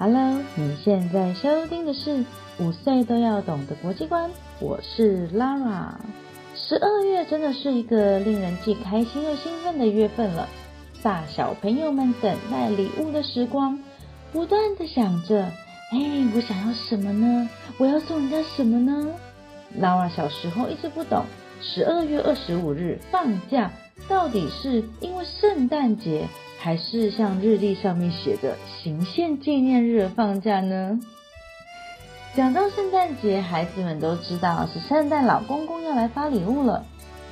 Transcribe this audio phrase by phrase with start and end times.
[0.00, 2.24] Hello，你现在收听的是
[2.60, 5.94] 五岁都要懂的国际观，我是 Lara。
[6.54, 10.48] 十二月真的是一个令人既开心又兴奋的月份了，
[11.02, 13.82] 大小朋友们等待礼物的时光，
[14.32, 15.46] 不断的想着，
[15.90, 17.48] 哎，我想要什么呢？
[17.76, 19.08] 我要送人家什么呢
[19.80, 21.24] ？Lara 小时候一直不懂，
[21.60, 23.72] 十二月二十五日放假
[24.08, 26.28] 到底是因为圣诞节，
[26.58, 31.00] 还是像日历上面写的行宪纪念日放假呢？
[32.34, 36.84] 讲到圣诞节，孩子们都知道是圣诞老公公要来发礼物了。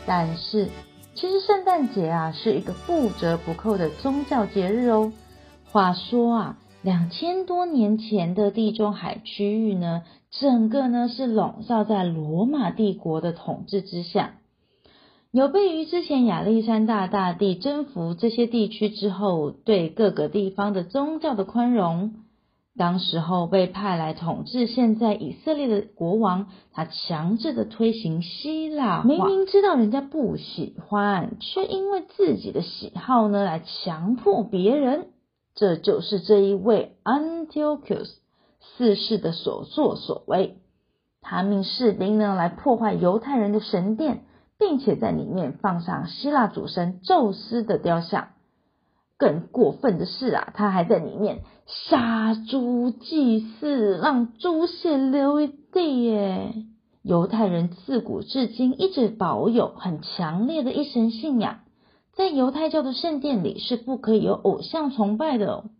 [0.07, 0.69] 但是，
[1.15, 5.13] 其实圣诞节啊是一个不折不扣的宗教节日哦。
[5.71, 14.35] 话说啊，两千多年前的地中海区域呢，整个呢是笼罩在罗马帝国的统治之下。
[15.33, 22.15] 有悖于之前亚历山大大帝征服这些地区之后，对各个地方的宗教的宽容。
[22.79, 35.09] 当时候被派来统治现在以色列的国王，他强制的推行希腊明明知道人家不喜欢，却因为自己的喜好呢，来强迫别人。
[35.55, 38.11] 这就是这一位 Antiochus
[38.61, 40.59] 四世的所作所为。
[41.23, 44.26] 他命士兵呢来破坏犹太人的神殿，
[44.59, 48.29] 并且在里面放上希腊主神宙斯的雕像。
[49.19, 56.55] 更过分的是啊，他还在里面杀猪祭祀，让猪血流一地耶！
[57.03, 61.61] 犹太人自古至今一直保有很强烈的一神信仰，
[62.15, 65.71] 在犹太教的圣殿里是不可以有偶像崇拜的哦。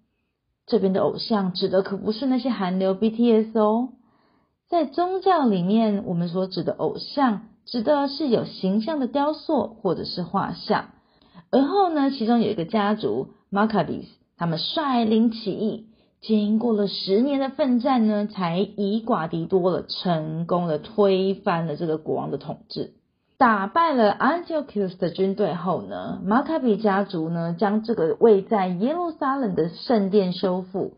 [0.67, 3.91] 这边的偶像指的可不是那些韩流 BTS 哦，
[4.69, 10.87] 在宗教里面，我们所指的偶像，指的是有形象的雕塑或者是画像。
[11.51, 15.87] 而后呢，其中有一个家族 Maccabees，他们率领起义，
[16.21, 22.95] 经过了十年的奋战呢，才以寡敌多了，成功的推翻了这个国王的统治，
[23.39, 30.95] 打败了 Antiochus 的军队后呢，马卡比家族呢，将这个位在耶路撒冷的圣殿修复，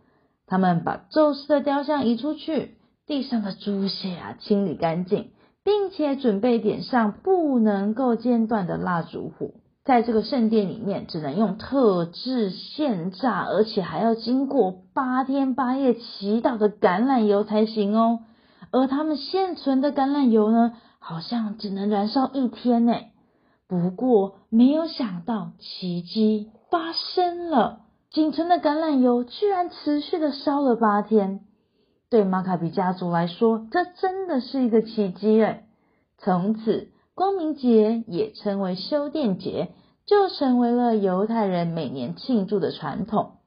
[0.46, 2.76] 他们把宙斯的雕像移出去，
[3.06, 5.30] 地上的猪血啊清理干净，
[5.64, 9.50] 并且准备点上不能够间断的蜡烛火。
[9.84, 18.20] 在这个圣殿里面，只能用特制现榨，而且还要经过八天八夜祈祷的橄榄油才行哦。
[18.70, 22.96] 而他们现存的橄榄油呢，好像只能燃烧一天呢。
[23.66, 27.80] 不过没有想到，奇迹发生了，
[28.10, 31.40] 仅存的橄榄油居然持续的烧了八天。
[32.10, 35.64] 对马卡比家族来说，这真的是一个奇迹诶。
[36.18, 36.90] 从此。
[37.14, 39.70] 光明节也称为修殿节，
[40.06, 43.38] 就成为了犹太人每年庆祝的传统。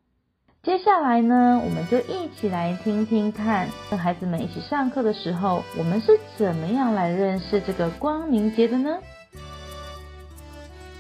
[0.62, 8.98] 接下来呢，我们就一起来听听看，跟孩子们一起上课的时候，我们是怎么样来认识这个光明节的呢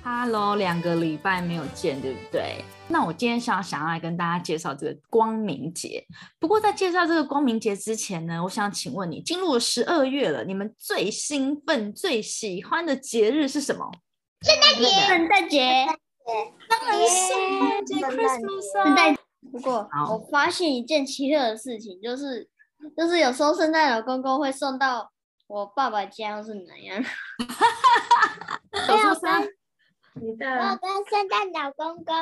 [0.03, 2.63] ？Hello，两个礼拜没有见，对不对？
[2.87, 6.05] 那我今天想想要来跟大家介绍这个光明节。
[6.39, 13.91] 不过在介绍这个光明节之前呢，我想请问你，进入了十二月了，你们最兴奋、最喜欢的节日是什么？
[14.41, 15.85] 圣诞节，圣诞节，
[16.67, 19.15] 当然是圣诞节，Christmas 圣诞。
[19.51, 22.49] 不过我发现一件奇特的事情，就是
[22.97, 25.11] 就是有时候圣诞老公公会送到
[25.47, 27.03] 我爸爸家，是哪样？
[28.89, 29.47] 有说三。
[30.15, 32.15] 我跟圣诞老公公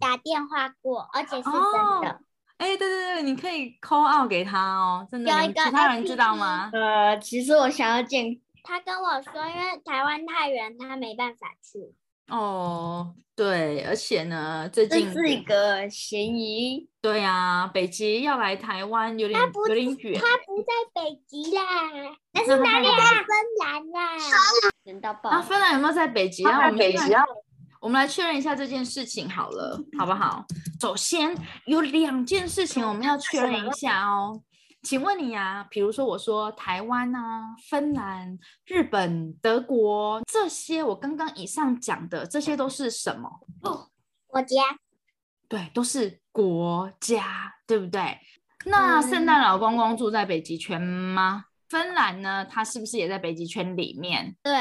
[0.00, 2.20] 打电话过，而且是真的。
[2.58, 5.30] 哎，对对对，你可以 call out 给他哦，真的。
[5.30, 6.70] 有一个其他人知道吗？
[6.72, 11.94] 呃，其实我想要见他，跟我说，因为台湾太远，他没办法去。
[12.28, 16.88] 哦，对，而且呢，最近是一个嫌疑。
[17.00, 20.20] 对啊，北极要来台湾有点有点远。
[20.20, 21.62] 他不在北极啦，
[22.34, 22.88] 那是哪里？
[22.88, 23.26] 啊芬
[23.60, 24.16] 兰啦。
[24.84, 25.30] 人到爆。
[25.30, 26.42] 那芬兰有没有在北极？
[26.42, 27.14] 然后我们北极，
[27.80, 30.44] 我们来确认一下这件事情好了，好不好？
[30.80, 31.36] 首先
[31.66, 34.40] 有两件事情我们要确认一下哦。
[34.86, 43.28] 请问你呀，比如说我说台湾啊、芬兰、日本、德国这些，我刚刚以上讲的这些都是什么？
[44.28, 44.62] 国家。
[45.48, 48.16] 对，都是国家，对不对？
[48.66, 51.46] 那圣诞老公公住在北极圈吗？
[51.68, 52.44] 芬兰呢？
[52.44, 54.36] 他是不是也在北极圈里面？
[54.40, 54.52] 对。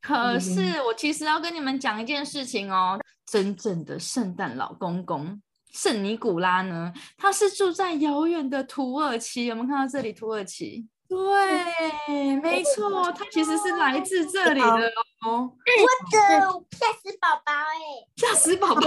[0.00, 5.42] 可是我其实要跟你们讲一件事情哦，真正的圣诞老公公。
[5.72, 6.92] 圣尼古拉呢？
[7.16, 10.12] 他是住在遥远的土耳其，有没有看到这里？
[10.12, 14.92] 土耳其对，没错，他其实是来自这里的
[15.26, 15.52] 哦。
[15.52, 17.76] 我的吓死宝宝哎！
[18.16, 18.80] 吓死宝宝！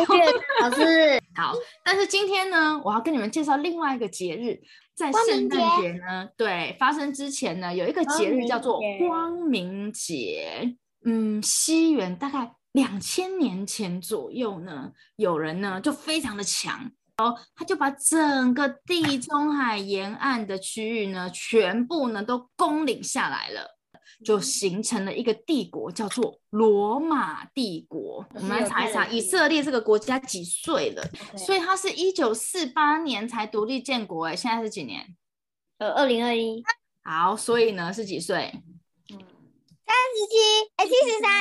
[0.61, 1.53] 老师， 好，
[1.83, 4.59] 但是今天呢，我要跟你们介绍另外一个节日，
[4.95, 10.75] 在圣诞节呢，对，发生之前呢，有一个节日叫做光明节。
[11.07, 16.91] 嗯，西元大概两千年前左右呢，有人呢就非常的强。
[17.17, 23.77] 哦，他就把整个地中海沿岸的区域呢，全部呢都攻领下来了，
[24.25, 28.27] 就形成了一个帝国，叫做罗马帝国。
[28.33, 31.09] 我们来查一查，以色列这个国家几岁了？
[31.37, 35.15] 所以它是一九四八年才独立建国，哎，现在是几年？
[35.77, 36.61] 呃，二零二一。
[37.05, 38.61] 好，所以呢是几岁？
[39.07, 40.35] 三十七，
[40.75, 41.31] 哎，七十三，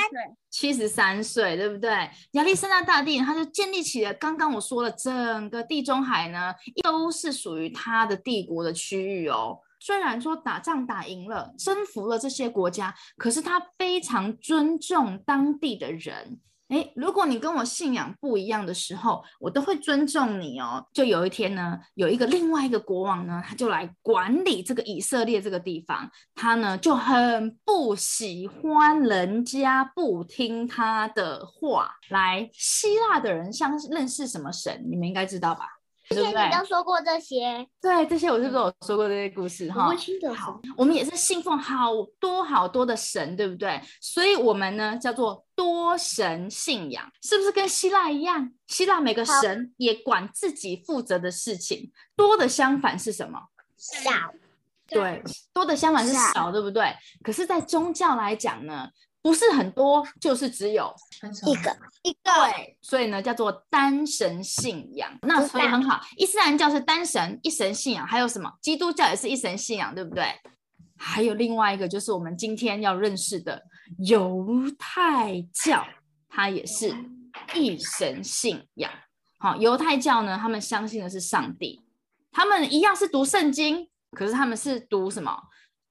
[0.57, 1.91] 七十三岁，对不对？
[2.31, 9.59] 亚历山大大帝，他就建立起了刚刚我说的，整个地中海呢，都是属于他的帝国的区域哦。
[9.81, 16.39] 虽然说打仗打赢了，征服了这些国家，可是他非常尊重当地的人。
[16.69, 20.83] 哎，如果你跟我信仰不一样的时候，我都会尊重你哦。
[20.91, 31.91] 就有一天呢，有一个另外一个国王呢，他就来管理这个以色列这个地方，他呢就很不喜欢人家不听他的话。
[32.09, 34.83] 来，希腊的人相认识什么神？
[34.89, 35.74] 你们应该知道吧？
[36.09, 39.71] 之前你都说过这些，对，这些我是不是有说过这些故事？
[39.71, 39.91] 哈，
[40.35, 43.81] 好，我们也是信奉好多好多的神，对不对？
[43.99, 48.51] 所以，我们呢叫做多神信仰，是不是跟希腊一样？
[48.67, 53.39] 希腊每个神也管自己负责的事情，多的相反是什么？
[53.77, 54.11] 少。
[54.87, 56.93] 对，多的相反是少，对不对？
[57.23, 58.87] 可是，在宗教来讲呢？
[59.25, 60.93] 不是很多，就是只有
[61.47, 62.19] 一个一个。
[62.23, 65.11] 对，所以呢叫做单神信仰。
[65.23, 68.53] 那所以很好，伊斯兰教是单神一神信仰，还有什么？
[68.61, 70.27] 基督教也是一神信仰，对不对？
[70.95, 73.59] 还有另外一个就是我们今天要认识的
[73.97, 74.45] 犹
[74.77, 75.83] 太教，
[76.29, 76.95] 它也是
[77.55, 78.91] 一神信仰。
[79.39, 81.81] 好，犹太教呢，他们相信的是上帝，
[82.31, 85.35] 他们一样是读圣经，可是他们是读什么？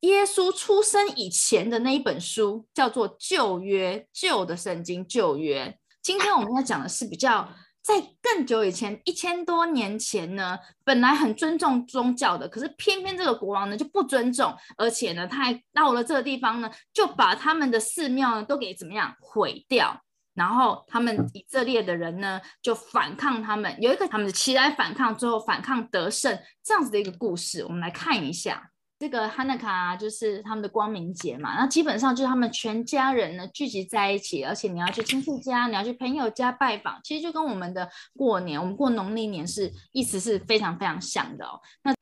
[0.04, 5.78] 耶稣出生以前的那一本书叫做旧约，旧的圣经旧约。
[6.02, 7.48] 今天我们要讲的是比较
[7.82, 19.98] 在更久以前，一千多年前呢，本来很尊重宗教的，可是偏偏这个国王呢就不尊重，而且呢他还到了这个地方呢，就把他们的寺庙呢都给怎么样毁掉，
[20.34, 28.70] 然后他们以色列的人呢就反抗他们，有一个他们的起来反抗，最后反抗得胜这样子的一个故事，我们来看一下。
[28.98, 41.60] 这个哈纳卡就是他们的光明节嘛，那基本上就是他们全家人呢聚集在一起，而且你要去亲戚家，你要去朋友家拜访，其实就跟我们的过年，我们过农历年是意思是非常非常像的哦。
[41.82, 41.92] 那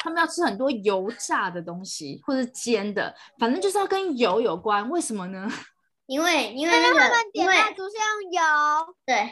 [0.00, 4.88] 他们要吃很多油炸的东西，或者煎的，反正就是要跟油有关。
[4.90, 5.46] 为什么呢？
[6.06, 8.42] 因为因为那个因为烛是用油，
[9.06, 9.30] 对。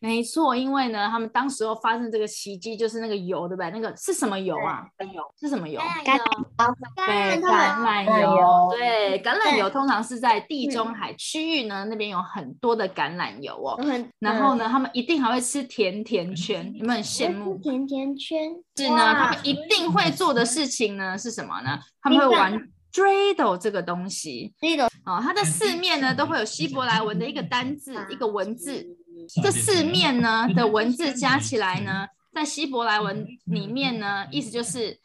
[0.00, 3.70] 没错，因为呢，他们当时候发生这个袭击，就是那个油，对不对？
[3.70, 4.86] 那个是什么油啊？
[5.00, 5.80] 油是什么油？
[6.04, 8.68] 橄榄对，橄榄油。
[8.70, 13.78] 对，橄榄油通常是在地中海区域呢，那边有很多的橄榄油哦。
[14.18, 17.56] 然后呢，他们一定还会吃甜甜圈，有没有很羡慕？
[17.58, 21.78] 甜甜圈是呢，他们一定会做的事情呢是什么呢？
[22.00, 22.60] 他们会玩
[22.92, 24.54] dreidel 这个东西。
[24.60, 28.86] dreidel 哦，它的四面呢都会有希伯来文的一个单字，一个文字。
[29.42, 34.98] 这四面呢 的文字加起来呢，在希伯来文里面呢，意思就是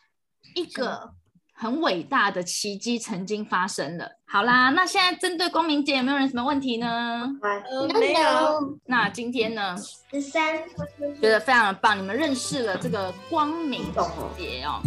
[0.55, 1.12] 一个
[1.53, 4.10] 很伟大的奇迹曾经发生了。
[4.25, 7.29] 好啦，那现在针对光明节有没有人什么问题呢？
[8.00, 8.79] 没有。
[8.86, 9.75] 那今天呢？
[10.12, 10.58] 十三，
[11.22, 13.84] 觉得非常的棒，你们认识了这个光明
[14.38, 14.82] 节哦。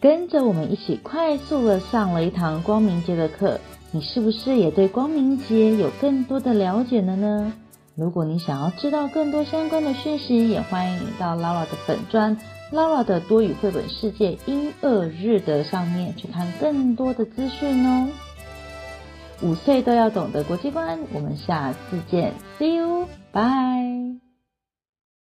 [0.00, 3.58] 跟着我们一起快速的上了一堂光明节的课，
[3.92, 7.52] 你是不是也对光明节有更多的了解了呢？
[7.94, 12.36] 如果你想要知道更多相关的讯息，也欢迎你到 Lara 的本专
[12.70, 18.08] Lara 的多语绘本世界英二日的上面去看更多的资讯哦。
[19.42, 24.25] 五岁都要懂得国际观，我们下次见，See you，bye。